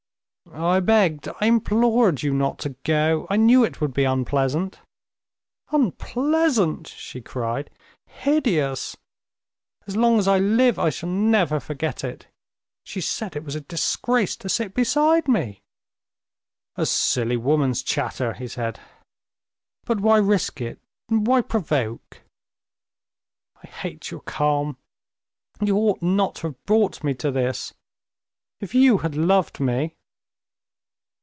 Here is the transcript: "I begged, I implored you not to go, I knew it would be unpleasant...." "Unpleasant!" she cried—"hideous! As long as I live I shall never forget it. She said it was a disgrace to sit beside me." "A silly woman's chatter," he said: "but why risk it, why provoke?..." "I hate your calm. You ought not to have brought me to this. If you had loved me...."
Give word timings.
"I 0.53 0.81
begged, 0.81 1.29
I 1.39 1.45
implored 1.45 2.23
you 2.23 2.33
not 2.33 2.59
to 2.59 2.69
go, 2.83 3.25
I 3.29 3.37
knew 3.37 3.63
it 3.63 3.79
would 3.79 3.93
be 3.93 4.03
unpleasant...." 4.03 4.79
"Unpleasant!" 5.71 6.87
she 6.87 7.21
cried—"hideous! 7.21 8.97
As 9.87 9.95
long 9.95 10.19
as 10.19 10.27
I 10.27 10.39
live 10.39 10.77
I 10.77 10.89
shall 10.89 11.07
never 11.07 11.61
forget 11.61 12.03
it. 12.03 12.27
She 12.83 12.99
said 12.99 13.35
it 13.37 13.45
was 13.45 13.55
a 13.55 13.61
disgrace 13.61 14.35
to 14.37 14.49
sit 14.49 14.73
beside 14.73 15.29
me." 15.29 15.61
"A 16.75 16.85
silly 16.85 17.37
woman's 17.37 17.81
chatter," 17.81 18.33
he 18.33 18.49
said: 18.49 18.77
"but 19.85 20.01
why 20.01 20.17
risk 20.17 20.59
it, 20.59 20.79
why 21.07 21.39
provoke?..." 21.41 22.23
"I 23.63 23.67
hate 23.67 24.11
your 24.11 24.21
calm. 24.21 24.75
You 25.61 25.77
ought 25.77 26.01
not 26.01 26.35
to 26.37 26.47
have 26.47 26.65
brought 26.65 27.05
me 27.05 27.13
to 27.15 27.31
this. 27.31 27.73
If 28.59 28.75
you 28.75 28.97
had 28.97 29.15
loved 29.15 29.61
me...." 29.61 29.95